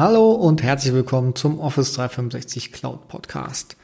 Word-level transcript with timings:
Hallo 0.00 0.30
und 0.32 0.62
herzlich 0.62 0.94
willkommen 0.94 1.34
zum 1.34 1.60
Office 1.60 1.92
365 1.92 2.72
Cloud 2.72 3.08
Podcast. 3.08 3.76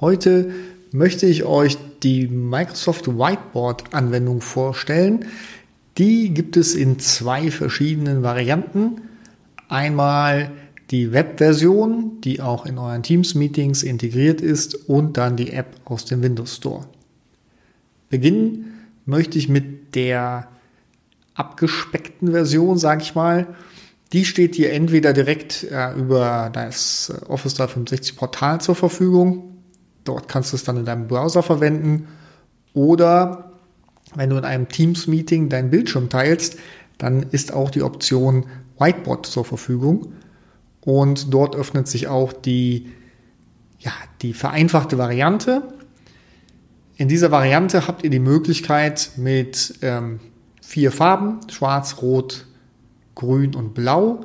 Heute 0.00 0.52
möchte 0.92 1.26
ich 1.26 1.42
euch 1.42 1.76
die 2.04 2.28
Microsoft 2.28 3.08
Whiteboard 3.08 3.92
Anwendung 3.92 4.40
vorstellen. 4.40 5.24
Die 5.96 6.32
gibt 6.32 6.56
es 6.56 6.76
in 6.76 7.00
zwei 7.00 7.50
verschiedenen 7.50 8.22
Varianten. 8.22 9.00
Einmal 9.68 10.52
die 10.92 11.10
Web-Version, 11.10 12.20
die 12.20 12.40
auch 12.40 12.64
in 12.64 12.78
euren 12.78 13.02
Teams-Meetings 13.02 13.82
integriert 13.82 14.40
ist 14.40 14.88
und 14.88 15.16
dann 15.16 15.34
die 15.34 15.50
App 15.50 15.74
aus 15.86 16.04
dem 16.04 16.22
Windows 16.22 16.54
Store. 16.54 16.86
Beginnen 18.10 18.74
möchte 19.06 19.38
ich 19.38 19.48
mit 19.48 19.96
der 19.96 20.46
abgespeckten 21.34 22.30
Version, 22.30 22.78
sage 22.78 23.02
ich 23.02 23.16
mal. 23.16 23.56
Die 24.12 24.24
steht 24.24 24.56
dir 24.56 24.72
entweder 24.72 25.12
direkt 25.12 25.64
äh, 25.64 25.92
über 25.92 26.50
das 26.52 27.10
äh, 27.10 27.26
Office 27.26 27.54
365 27.54 28.16
Portal 28.16 28.60
zur 28.60 28.74
Verfügung. 28.74 29.58
Dort 30.04 30.28
kannst 30.28 30.52
du 30.52 30.56
es 30.56 30.64
dann 30.64 30.78
in 30.78 30.86
deinem 30.86 31.08
Browser 31.08 31.42
verwenden. 31.42 32.08
Oder 32.72 33.52
wenn 34.14 34.30
du 34.30 34.36
in 34.36 34.44
einem 34.44 34.68
Teams-Meeting 34.68 35.50
deinen 35.50 35.70
Bildschirm 35.70 36.08
teilst, 36.08 36.58
dann 36.96 37.24
ist 37.30 37.52
auch 37.52 37.70
die 37.70 37.82
Option 37.82 38.46
Whiteboard 38.78 39.26
zur 39.26 39.44
Verfügung. 39.44 40.14
Und 40.80 41.34
dort 41.34 41.54
öffnet 41.54 41.86
sich 41.86 42.08
auch 42.08 42.32
die, 42.32 42.90
ja, 43.78 43.92
die 44.22 44.32
vereinfachte 44.32 44.96
Variante. 44.96 45.62
In 46.96 47.08
dieser 47.08 47.30
Variante 47.30 47.86
habt 47.86 48.04
ihr 48.04 48.10
die 48.10 48.18
Möglichkeit 48.18 49.10
mit 49.16 49.78
ähm, 49.82 50.20
vier 50.62 50.90
Farben, 50.90 51.40
schwarz, 51.50 52.00
rot, 52.00 52.46
grün 53.18 53.54
und 53.54 53.74
blau, 53.74 54.20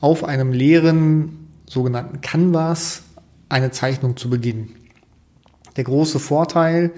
auf 0.00 0.24
einem 0.24 0.52
leeren 0.52 1.48
sogenannten 1.66 2.20
Canvas 2.20 3.02
eine 3.48 3.70
Zeichnung 3.70 4.16
zu 4.16 4.28
beginnen. 4.28 4.74
Der 5.76 5.84
große 5.84 6.18
Vorteil 6.18 6.90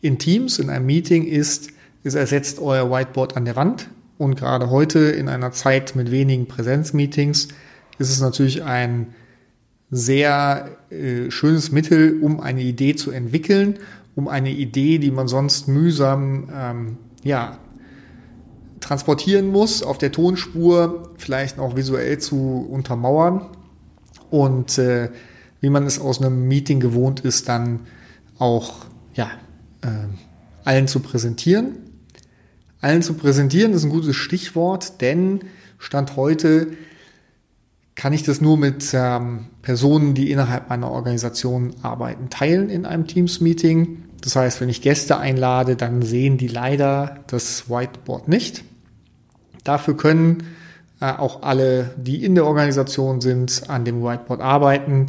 in 0.00 0.18
Teams, 0.18 0.58
in 0.58 0.70
einem 0.70 0.86
Meeting 0.86 1.24
ist, 1.24 1.70
es 2.02 2.14
ersetzt 2.14 2.60
euer 2.60 2.90
Whiteboard 2.90 3.36
an 3.36 3.44
der 3.44 3.56
Wand. 3.56 3.88
Und 4.18 4.36
gerade 4.36 4.70
heute 4.70 4.98
in 4.98 5.28
einer 5.28 5.52
Zeit 5.52 5.94
mit 5.94 6.10
wenigen 6.10 6.46
Präsenzmeetings 6.46 7.48
ist 7.98 8.10
es 8.10 8.20
natürlich 8.20 8.62
ein 8.62 9.08
sehr 9.90 10.76
äh, 10.90 11.30
schönes 11.30 11.70
Mittel, 11.70 12.20
um 12.22 12.40
eine 12.40 12.62
Idee 12.62 12.96
zu 12.96 13.10
entwickeln, 13.10 13.78
um 14.14 14.28
eine 14.28 14.50
Idee, 14.50 14.98
die 14.98 15.10
man 15.10 15.28
sonst 15.28 15.68
mühsam 15.68 16.48
ähm, 16.52 16.96
ja, 17.22 17.58
transportieren 18.86 19.48
muss, 19.48 19.82
auf 19.82 19.98
der 19.98 20.12
Tonspur 20.12 21.10
vielleicht 21.16 21.58
auch 21.58 21.74
visuell 21.74 22.18
zu 22.18 22.66
untermauern 22.70 23.46
und 24.30 24.78
äh, 24.78 25.10
wie 25.60 25.70
man 25.70 25.84
es 25.86 25.98
aus 25.98 26.20
einem 26.20 26.46
Meeting 26.46 26.78
gewohnt 26.78 27.20
ist, 27.20 27.48
dann 27.48 27.80
auch 28.38 28.86
ja, 29.14 29.30
äh, 29.82 29.88
allen 30.64 30.86
zu 30.86 31.00
präsentieren. 31.00 31.78
Allen 32.80 33.02
zu 33.02 33.14
präsentieren 33.14 33.72
ist 33.72 33.82
ein 33.82 33.90
gutes 33.90 34.14
Stichwort, 34.14 35.00
denn 35.00 35.40
Stand 35.78 36.14
heute 36.16 36.68
kann 37.96 38.12
ich 38.12 38.22
das 38.22 38.40
nur 38.40 38.56
mit 38.56 38.90
ähm, 38.92 39.46
Personen, 39.62 40.14
die 40.14 40.30
innerhalb 40.30 40.68
meiner 40.68 40.90
Organisation 40.90 41.74
arbeiten, 41.82 42.30
teilen 42.30 42.70
in 42.70 42.86
einem 42.86 43.06
Teams-Meeting. 43.06 44.04
Das 44.20 44.36
heißt, 44.36 44.60
wenn 44.60 44.68
ich 44.68 44.82
Gäste 44.82 45.18
einlade, 45.18 45.74
dann 45.74 46.02
sehen 46.02 46.36
die 46.36 46.48
leider 46.48 47.24
das 47.26 47.68
Whiteboard 47.68 48.28
nicht. 48.28 48.62
Dafür 49.66 49.96
können 49.96 50.44
äh, 51.00 51.10
auch 51.12 51.42
alle, 51.42 51.92
die 51.96 52.24
in 52.24 52.36
der 52.36 52.46
Organisation 52.46 53.20
sind, 53.20 53.64
an 53.68 53.84
dem 53.84 54.00
Whiteboard 54.00 54.40
arbeiten 54.40 55.08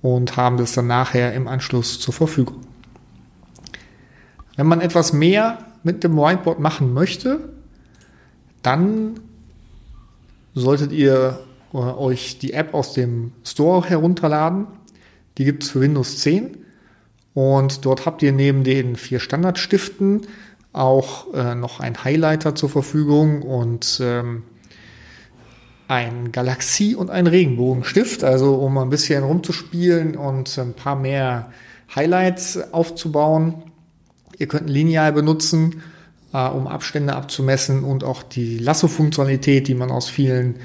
und 0.00 0.36
haben 0.36 0.58
das 0.58 0.74
dann 0.74 0.86
nachher 0.86 1.34
im 1.34 1.48
Anschluss 1.48 1.98
zur 1.98 2.14
Verfügung. 2.14 2.60
Wenn 4.54 4.66
man 4.66 4.80
etwas 4.80 5.12
mehr 5.12 5.58
mit 5.82 6.04
dem 6.04 6.16
Whiteboard 6.16 6.60
machen 6.60 6.94
möchte, 6.94 7.52
dann 8.62 9.18
solltet 10.54 10.92
ihr 10.92 11.40
äh, 11.74 11.76
euch 11.76 12.38
die 12.38 12.52
App 12.52 12.74
aus 12.74 12.94
dem 12.94 13.32
Store 13.44 13.84
herunterladen. 13.88 14.68
Die 15.36 15.44
gibt 15.44 15.64
es 15.64 15.70
für 15.70 15.80
Windows 15.80 16.18
10 16.18 16.58
und 17.34 17.84
dort 17.84 18.06
habt 18.06 18.22
ihr 18.22 18.32
neben 18.32 18.62
den 18.62 18.94
vier 18.94 19.18
Standardstiften 19.18 20.22
auch 20.76 21.32
äh, 21.34 21.54
noch 21.54 21.80
ein 21.80 22.04
Highlighter 22.04 22.54
zur 22.54 22.68
Verfügung 22.68 23.42
und 23.42 23.98
ähm, 24.02 24.42
ein 25.88 26.32
Galaxie- 26.32 26.94
und 26.94 27.10
ein 27.10 27.26
Regenbogenstift, 27.26 28.24
also 28.24 28.56
um 28.56 28.76
ein 28.78 28.90
bisschen 28.90 29.24
rumzuspielen 29.24 30.16
und 30.16 30.58
ein 30.58 30.74
paar 30.74 30.96
mehr 30.96 31.50
Highlights 31.94 32.72
aufzubauen. 32.72 33.62
Ihr 34.38 34.48
könnt 34.48 34.66
ein 34.66 34.72
Lineal 34.72 35.12
benutzen, 35.12 35.82
äh, 36.32 36.48
um 36.48 36.66
Abstände 36.66 37.14
abzumessen 37.14 37.84
und 37.84 38.04
auch 38.04 38.22
die 38.22 38.58
Lasso-Funktionalität, 38.58 39.68
die 39.68 39.74
man 39.74 39.90
aus 39.90 40.08
vielen 40.08 40.56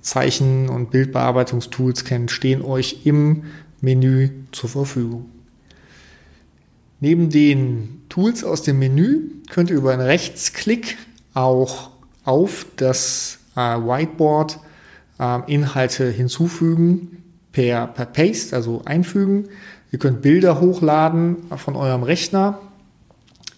Zeichen- 0.00 0.68
und 0.68 0.90
Bildbearbeitungstools 0.90 2.04
kennt, 2.04 2.30
stehen 2.30 2.62
euch 2.62 3.02
im 3.04 3.44
Menü 3.80 4.30
zur 4.52 4.70
Verfügung. 4.70 5.26
Neben 7.00 7.30
den 7.30 8.02
Tools 8.10 8.44
aus 8.44 8.62
dem 8.62 8.78
Menü 8.78 9.30
könnt 9.48 9.70
ihr 9.70 9.76
über 9.76 9.92
einen 9.92 10.02
Rechtsklick 10.02 10.98
auch 11.32 11.90
auf 12.24 12.66
das 12.76 13.38
äh, 13.56 13.60
Whiteboard 13.60 14.58
äh, 15.18 15.52
Inhalte 15.52 16.10
hinzufügen 16.10 17.22
per, 17.52 17.86
per 17.86 18.04
Paste, 18.04 18.54
also 18.54 18.82
einfügen. 18.84 19.48
Ihr 19.92 19.98
könnt 19.98 20.20
Bilder 20.20 20.60
hochladen 20.60 21.36
von 21.56 21.74
eurem 21.74 22.02
Rechner. 22.02 22.60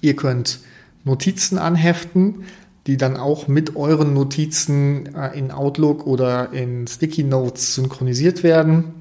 Ihr 0.01 0.15
könnt 0.15 0.61
Notizen 1.05 1.59
anheften, 1.59 2.45
die 2.87 2.97
dann 2.97 3.17
auch 3.17 3.49
mit 3.49 3.75
euren 3.75 4.15
Notizen 4.15 5.15
äh, 5.17 5.37
in 5.37 5.51
Outlook 5.51 6.07
oder 6.07 6.53
in 6.53 6.87
Sticky 6.87 7.25
Notes 7.25 7.75
synchronisiert 7.75 8.45
werden. 8.45 8.95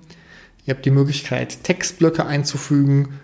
Ihr 0.65 0.73
habt 0.73 0.85
die 0.85 0.91
Möglichkeit, 0.91 1.63
Textblöcke 1.63 2.25
einzufügen 2.25 3.19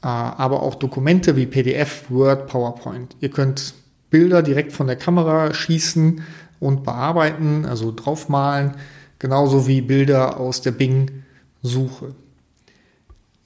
aber 0.00 0.62
auch 0.62 0.74
Dokumente 0.74 1.36
wie 1.36 1.46
PDF, 1.46 2.10
Word, 2.10 2.46
PowerPoint. 2.46 3.16
Ihr 3.20 3.30
könnt 3.30 3.74
Bilder 4.10 4.42
direkt 4.42 4.72
von 4.72 4.86
der 4.86 4.96
Kamera 4.96 5.52
schießen 5.52 6.22
und 6.60 6.84
bearbeiten, 6.84 7.64
also 7.64 7.92
draufmalen, 7.94 8.74
genauso 9.18 9.66
wie 9.66 9.80
Bilder 9.80 10.38
aus 10.38 10.60
der 10.60 10.72
Bing-Suche. 10.72 12.14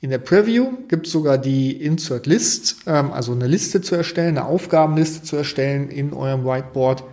In 0.02 0.10
der 0.10 0.18
Preview 0.18 0.72
gibt 0.88 1.06
es 1.06 1.12
sogar 1.12 1.36
die 1.36 1.72
Insert 1.72 2.26
List, 2.26 2.76
ähm, 2.86 3.12
also 3.12 3.32
eine 3.32 3.46
Liste 3.46 3.82
zu 3.82 3.94
erstellen, 3.94 4.38
eine 4.38 4.46
Aufgabenliste 4.46 5.22
zu 5.22 5.36
erstellen 5.36 5.90
in 5.90 6.14
eurem 6.14 6.44
Whiteboard. 6.44 7.04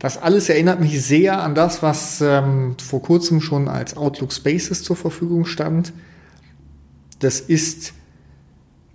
Das 0.00 0.20
alles 0.20 0.48
erinnert 0.48 0.80
mich 0.80 1.00
sehr 1.00 1.40
an 1.40 1.54
das, 1.54 1.80
was 1.80 2.20
ähm, 2.20 2.74
vor 2.82 3.02
kurzem 3.02 3.40
schon 3.40 3.68
als 3.68 3.96
Outlook 3.96 4.32
Spaces 4.32 4.82
zur 4.82 4.96
Verfügung 4.96 5.44
stand. 5.44 5.92
Das 7.20 7.38
ist 7.38 7.92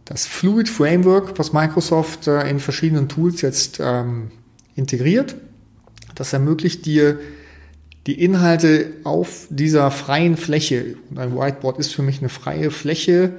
das 0.07 0.25
Fluid 0.25 0.69
Framework, 0.69 1.37
was 1.37 1.51
Microsoft 1.51 2.27
äh, 2.27 2.49
in 2.49 2.59
verschiedenen 2.59 3.09
Tools 3.09 3.41
jetzt 3.41 3.79
ähm, 3.81 4.31
integriert, 4.75 5.35
das 6.15 6.31
ermöglicht 6.31 6.85
dir, 6.85 7.19
die 8.07 8.23
Inhalte 8.23 8.93
auf 9.03 9.47
dieser 9.49 9.91
freien 9.91 10.37
Fläche, 10.37 10.95
und 11.09 11.19
ein 11.19 11.35
Whiteboard 11.35 11.77
ist 11.77 11.93
für 11.93 12.03
mich 12.03 12.19
eine 12.19 12.29
freie 12.29 12.71
Fläche, 12.71 13.33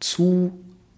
zu 0.00 0.52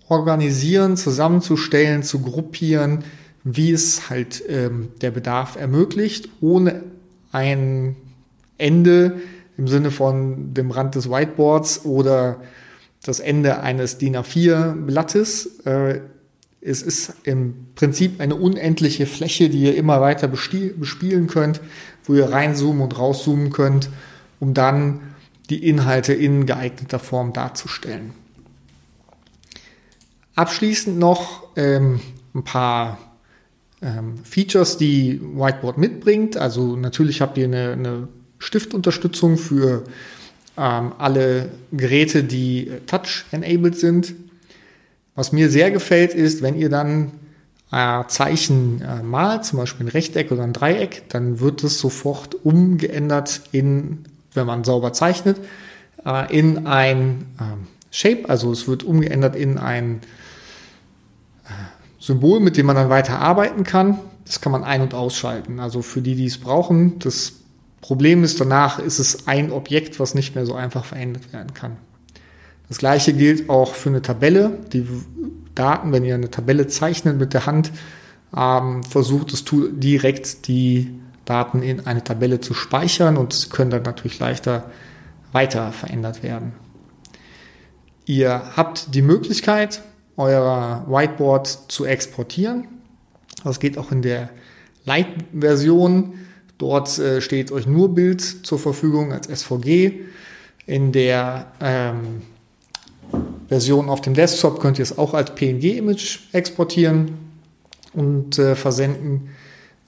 organisieren, 0.09 0.97
zusammenzustellen, 0.97 2.05
zu 2.05 2.21
gruppieren, 2.21 3.03
wie 3.43 3.73
es 3.73 4.09
halt 4.09 4.43
ähm, 4.49 4.91
der 5.01 5.11
Bedarf 5.11 5.57
ermöglicht, 5.57 6.29
ohne 6.41 6.85
ein 7.33 7.97
Ende 8.57 9.21
im 9.59 9.67
Sinne 9.67 9.91
von 9.91 10.55
dem 10.55 10.71
Rand 10.71 10.95
des 10.95 11.11
Whiteboards 11.11 11.85
oder 11.85 12.41
das 13.03 13.21
Ende 13.21 13.61
eines 13.61 13.99
DIN 13.99 14.17
A4-Blattes. 14.17 15.61
Äh, 15.65 16.01
es 16.61 16.83
ist 16.83 17.15
im 17.25 17.69
Prinzip 17.75 18.21
eine 18.21 18.35
unendliche 18.35 19.07
Fläche, 19.07 19.49
die 19.49 19.65
ihr 19.65 19.77
immer 19.77 20.01
weiter 20.01 20.29
bespielen 20.29 21.27
könnt, 21.27 21.61
wo 22.05 22.15
ihr 22.15 22.31
reinzoomen 22.31 22.83
und 22.83 22.99
rauszoomen 22.99 23.51
könnt, 23.51 23.89
um 24.41 24.53
dann 24.53 25.01
die 25.49 25.67
Inhalte 25.67 26.13
in 26.13 26.45
geeigneter 26.45 26.99
Form 26.99 27.33
darzustellen. 27.33 28.13
Abschließend 30.37 30.99
noch 30.99 31.45
ähm, 31.57 32.01
ein 32.35 32.45
paar 32.45 32.99
ähm, 33.83 34.19
Features, 34.25 34.77
die 34.77 35.21
Whiteboard 35.21 35.79
mitbringt. 35.79 36.37
Also 36.37 36.77
natürlich 36.77 37.21
habt 37.21 37.39
ihr 37.39 37.47
eine, 37.47 37.73
eine 37.73 38.09
Stiftunterstützung 38.39 39.39
für 39.39 39.85
ähm, 40.61 40.93
alle 40.99 41.49
Geräte, 41.73 42.23
die 42.23 42.71
Touch-enabled 42.87 43.79
sind. 43.79 44.15
Was 45.15 45.33
mir 45.33 45.49
sehr 45.49 45.71
gefällt, 45.71 46.13
ist, 46.13 46.43
wenn 46.43 46.55
ihr 46.55 46.69
dann 46.69 47.13
äh, 47.73 48.05
Zeichen 48.09 48.83
äh, 48.83 49.03
malt, 49.03 49.47
zum 49.47 49.59
Beispiel 49.59 49.87
ein 49.87 49.91
Rechteck 49.91 50.31
oder 50.31 50.43
ein 50.43 50.53
Dreieck, 50.53 51.09
dann 51.09 51.41
wird 51.41 51.65
es 51.65 51.79
sofort 51.79 52.35
umgeändert 52.45 53.41
in, 53.53 54.05
wenn 54.35 54.47
man 54.47 54.63
sauber 54.65 54.93
zeichnet, 54.93 55.39
äh, 56.05 56.39
in 56.39 56.67
ein 56.67 57.27
ähm, 57.41 57.67
Shape, 57.91 58.29
also 58.29 58.53
es 58.53 58.69
wird 58.69 58.83
umgeändert 58.83 59.37
in 59.37 59.57
ein 59.57 60.01
äh, 61.47 61.51
Symbol, 61.99 62.41
mit 62.41 62.59
dem 62.59 62.67
man 62.67 62.77
dann 62.77 62.91
weiter 62.91 63.19
arbeiten 63.19 63.65
kann. 63.65 63.99
Das 64.27 64.43
kann 64.43 64.53
man 64.53 64.63
ein- 64.63 64.83
und 64.83 64.93
ausschalten. 64.93 65.59
Also 65.59 65.81
für 65.81 66.03
die, 66.03 66.15
die 66.15 66.27
es 66.27 66.39
brauchen, 66.39 66.99
das 66.99 67.40
Problem 67.81 68.25
ist, 68.25 68.41
danach 68.41 68.79
ist 68.79 68.99
es 68.99 69.27
ein 69.27 69.53
Objekt, 69.53 70.01
was 70.01 70.15
nicht 70.15 70.35
mehr 70.35 70.47
so 70.47 70.55
einfach 70.55 70.85
verändert 70.85 71.33
werden 71.33 71.55
kann. 71.55 71.77
Das 72.69 72.79
gleiche 72.79 73.13
gilt 73.13 73.49
auch 73.49 73.75
für 73.75 73.89
eine 73.89 74.03
Tabelle. 74.03 74.59
Die 74.73 74.87
Daten, 75.55 75.93
wenn 75.93 76.05
ihr 76.05 76.15
eine 76.15 76.31
Tabelle 76.31 76.69
zeichnet 76.69 77.19
mit 77.19 77.35
der 77.35 77.47
Hand, 77.47 77.73
ähm, 78.37 78.85
versucht 78.85 79.33
das 79.33 79.45
Tool 79.45 79.73
direkt 79.73 80.47
die 80.47 81.01
Daten 81.25 81.63
in 81.63 81.87
eine 81.87 82.05
Tabelle 82.05 82.41
zu 82.41 82.55
speichern 82.55 83.17
und 83.17 83.33
sie 83.33 83.49
können 83.49 83.71
dann 83.71 83.83
natürlich 83.83 84.19
leichter 84.19 84.71
weiter 85.33 85.73
verändert 85.73 86.23
werden. 86.23 86.53
Ihr 88.05 88.43
habt 88.57 88.95
die 88.95 89.03
Möglichkeit, 89.03 89.83
euer 90.17 90.85
Whiteboard 90.89 91.47
zu 91.69 91.85
exportieren. 91.85 92.67
Das 93.45 93.61
geht 93.61 93.79
auch 93.79 93.93
in 93.93 94.03
der 94.03 94.31
Light-Version. 94.85 96.15
Dort 96.61 96.99
äh, 96.99 97.23
steht 97.23 97.53
euch 97.53 97.67
nur 97.67 97.95
Bild 97.95 98.21
zur 98.21 98.59
Verfügung 98.59 99.15
als 99.15 99.27
SVG. 99.29 99.93
In 100.67 100.93
der 100.93 101.47
ähm, 101.59 102.21
Version 103.49 103.89
auf 103.89 104.03
dem 104.03 104.13
Desktop 104.13 104.61
könnt 104.61 104.79
ihr 104.79 104.83
es 104.83 104.99
auch 104.99 105.15
als 105.15 105.35
PNG-Image 105.35 106.19
exportieren 106.33 107.13
und 107.95 108.39
äh, 108.39 108.55
versenden. 108.57 109.31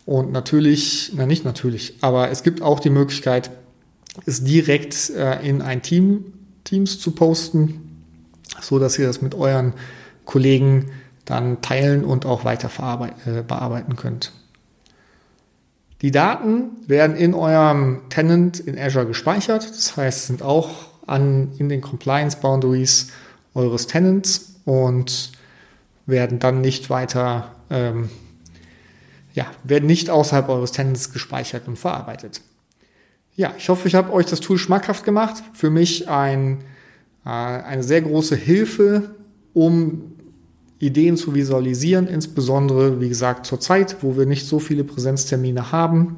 Und 0.06 0.32
natürlich, 0.32 1.12
na 1.14 1.26
nicht 1.26 1.44
natürlich, 1.44 1.98
aber 2.00 2.30
es 2.30 2.42
gibt 2.42 2.62
auch 2.62 2.80
die 2.80 2.88
Möglichkeit, 2.88 3.50
es 4.24 4.42
direkt 4.42 5.10
äh, 5.10 5.46
in 5.46 5.60
ein 5.60 5.82
Team, 5.82 6.32
Teams 6.64 6.98
zu 6.98 7.10
posten, 7.10 8.02
so 8.62 8.78
dass 8.78 8.98
ihr 8.98 9.06
das 9.06 9.20
mit 9.20 9.34
euren 9.34 9.74
Kollegen 10.24 10.90
dann 11.26 11.60
teilen 11.60 12.02
und 12.02 12.24
auch 12.24 12.46
weiter 12.46 12.70
äh, 13.26 13.42
bearbeiten 13.42 13.94
könnt. 13.94 14.32
Die 16.02 16.10
Daten 16.10 16.70
werden 16.88 17.16
in 17.16 17.32
eurem 17.32 18.00
Tenant 18.08 18.58
in 18.58 18.76
Azure 18.76 19.06
gespeichert. 19.06 19.68
Das 19.68 19.96
heißt, 19.96 20.26
sind 20.26 20.42
auch 20.42 20.70
an, 21.06 21.52
in 21.58 21.68
den 21.68 21.80
Compliance 21.80 22.36
Boundaries 22.36 23.08
eures 23.54 23.86
Tenants 23.86 24.56
und 24.64 25.30
werden 26.06 26.40
dann 26.40 26.60
nicht 26.60 26.90
weiter, 26.90 27.52
ähm, 27.70 28.10
ja, 29.32 29.46
werden 29.62 29.86
nicht 29.86 30.10
außerhalb 30.10 30.48
eures 30.48 30.72
Tenants 30.72 31.12
gespeichert 31.12 31.68
und 31.68 31.78
verarbeitet. 31.78 32.40
Ja, 33.36 33.54
ich 33.56 33.68
hoffe, 33.68 33.86
ich 33.86 33.94
habe 33.94 34.12
euch 34.12 34.26
das 34.26 34.40
Tool 34.40 34.58
schmackhaft 34.58 35.04
gemacht. 35.04 35.42
Für 35.52 35.70
mich 35.70 36.08
ein, 36.08 36.64
äh, 37.24 37.28
eine 37.28 37.84
sehr 37.84 38.02
große 38.02 38.34
Hilfe, 38.34 39.14
um 39.54 40.16
Ideen 40.82 41.16
zu 41.16 41.32
visualisieren, 41.32 42.08
insbesondere, 42.08 43.00
wie 43.00 43.08
gesagt, 43.08 43.46
zur 43.46 43.60
Zeit, 43.60 43.98
wo 44.00 44.16
wir 44.16 44.26
nicht 44.26 44.48
so 44.48 44.58
viele 44.58 44.82
Präsenztermine 44.82 45.70
haben 45.70 46.16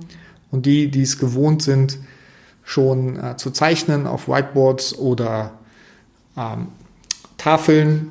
und 0.50 0.64
die, 0.64 0.90
die 0.90 1.02
es 1.02 1.18
gewohnt 1.18 1.62
sind, 1.62 1.98
schon 2.62 3.22
äh, 3.22 3.36
zu 3.36 3.50
zeichnen 3.50 4.06
auf 4.06 4.26
Whiteboards 4.26 4.96
oder 4.96 5.52
ähm, 6.34 6.68
Tafeln, 7.36 8.10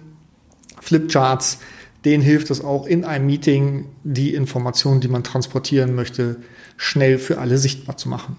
Flipcharts, 0.80 1.58
denen 2.06 2.22
hilft 2.22 2.52
es 2.52 2.64
auch 2.64 2.86
in 2.86 3.04
einem 3.04 3.26
Meeting, 3.26 3.86
die 4.04 4.36
Informationen, 4.36 5.02
die 5.02 5.08
man 5.08 5.24
transportieren 5.24 5.96
möchte, 5.96 6.36
schnell 6.78 7.18
für 7.18 7.40
alle 7.40 7.58
sichtbar 7.58 7.98
zu 7.98 8.10
machen. 8.10 8.38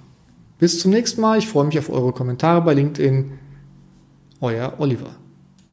Bis 0.60 0.78
zum 0.78 0.92
nächsten 0.92 1.20
Mal. 1.20 1.38
Ich 1.38 1.48
freue 1.48 1.64
mich 1.64 1.80
auf 1.80 1.90
eure 1.90 2.12
Kommentare 2.12 2.62
bei 2.62 2.74
LinkedIn. 2.74 3.32
Euer 4.40 4.74
Oliver. 4.78 5.16